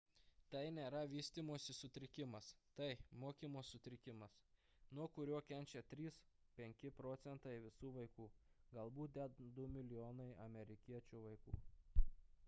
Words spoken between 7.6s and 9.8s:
visų vaikų galbūt net 2